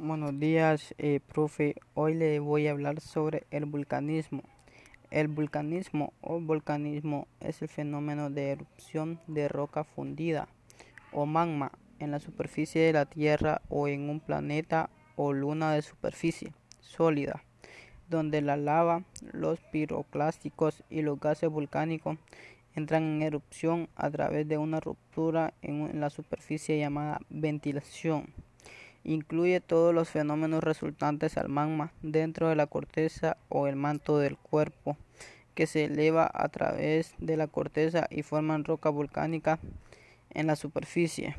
[0.00, 1.74] Buenos días, eh, profe.
[1.94, 4.44] Hoy le voy a hablar sobre el vulcanismo.
[5.10, 10.46] El vulcanismo o volcanismo es el fenómeno de erupción de roca fundida
[11.10, 15.82] o magma en la superficie de la Tierra o en un planeta o luna de
[15.82, 17.42] superficie sólida,
[18.08, 22.18] donde la lava, los piroclásticos y los gases volcánicos
[22.76, 28.32] entran en erupción a través de una ruptura en la superficie llamada ventilación.
[29.08, 34.36] Incluye todos los fenómenos resultantes al magma dentro de la corteza o el manto del
[34.36, 34.98] cuerpo,
[35.54, 39.60] que se eleva a través de la corteza y forman roca volcánica
[40.28, 41.34] en la superficie.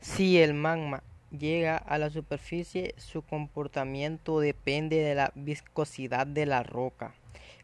[0.00, 6.64] Si el magma llega a la superficie, su comportamiento depende de la viscosidad de la
[6.64, 7.14] roca.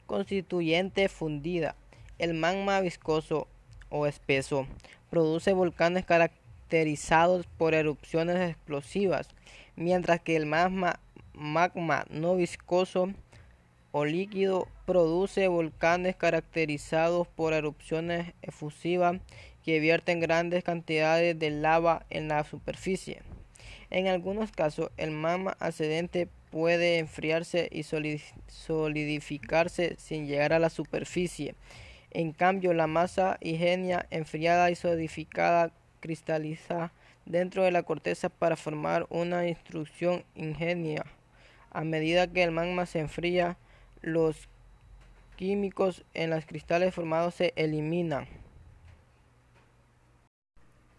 [0.07, 1.75] Constituyente fundida.
[2.19, 3.49] El magma viscoso
[3.89, 4.69] o espeso
[5.11, 6.40] produce volcanes característicos
[6.71, 9.29] caracterizados por erupciones explosivas,
[9.75, 11.01] mientras que el magma,
[12.11, 13.13] no viscoso
[13.91, 19.21] o líquido produce volcanes caracterizados por erupciones efusivas
[19.65, 23.23] que vierten grandes cantidades de lava en la superficie.
[23.91, 27.83] En algunos casos, el magma ascendente puede enfriarse y
[28.47, 31.57] solidificarse sin llegar a la superficie.
[32.13, 36.93] En cambio, la masa igenia enfriada y solidificada cristaliza
[37.27, 41.05] dentro de la corteza para formar una instrucción ingenia.
[41.71, 43.57] A medida que el magma se enfría,
[44.01, 44.49] los
[45.37, 48.27] químicos en los cristales formados se eliminan.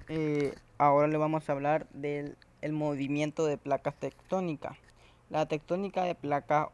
[0.08, 2.36] Eh, ahora le vamos a hablar del
[2.70, 4.78] movimiento de placas tectónicas.
[5.30, 6.70] La tectónica de placa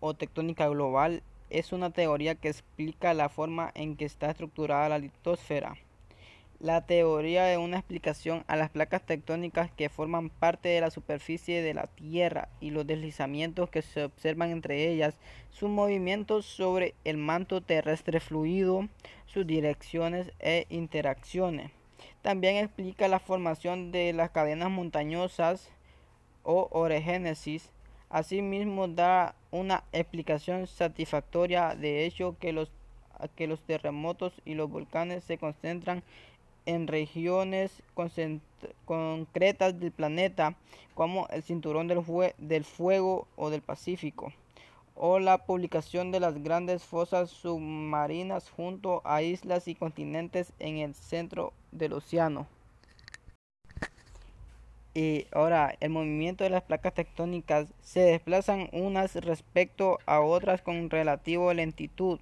[0.00, 4.98] o tectónica global es una teoría que explica la forma en que está estructurada la
[4.98, 5.76] litosfera
[6.60, 11.62] la teoría de una explicación a las placas tectónicas que forman parte de la superficie
[11.62, 15.14] de la Tierra y los deslizamientos que se observan entre ellas,
[15.50, 18.88] sus movimientos sobre el manto terrestre fluido,
[19.26, 21.70] sus direcciones e interacciones.
[22.22, 25.70] También explica la formación de las cadenas montañosas
[26.42, 27.70] o orogénesis.
[28.10, 32.70] Asimismo da una explicación satisfactoria de hecho que los
[33.34, 36.04] que los terremotos y los volcanes se concentran
[36.66, 37.82] en regiones
[38.84, 40.56] concretas del planeta,
[40.94, 44.32] como el cinturón del, fuego o del Pacífico,
[44.94, 50.94] o la publicación de las grandes fosas submarinas junto a islas y continentes en el
[50.94, 52.46] centro del océano.
[54.94, 60.90] Y ahora, el movimiento de las placas tectónicas se desplazan unas respecto a otras con
[60.90, 62.18] relativo lentitud,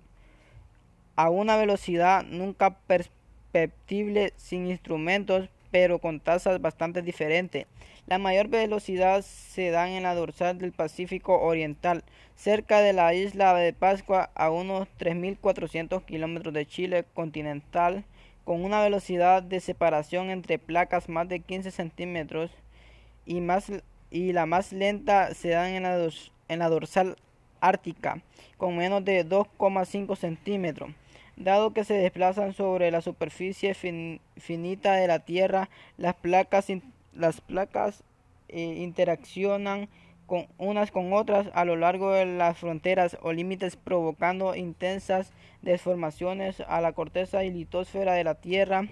[1.14, 2.78] a una velocidad nunca
[4.36, 7.66] sin instrumentos, pero con tasas bastante diferentes.
[8.06, 12.04] La mayor velocidad se da en la dorsal del Pacífico Oriental,
[12.36, 18.04] cerca de la isla de Pascua, a unos 3.400 kilómetros de Chile continental,
[18.44, 22.52] con una velocidad de separación entre placas más de 15 centímetros
[23.24, 23.40] y,
[24.32, 26.08] la más lenta se da en la,
[26.48, 27.16] en la dorsal
[27.60, 28.22] ártica,
[28.56, 30.90] con menos de 2,5 centímetros.
[31.36, 33.74] Dado que se desplazan sobre la superficie
[34.36, 36.66] finita de la Tierra, las placas,
[37.12, 38.04] las placas
[38.48, 39.88] eh, interaccionan
[40.58, 45.32] unas con otras a lo largo de las fronteras o límites provocando intensas
[45.62, 48.88] deformaciones a la corteza y litosfera de la Tierra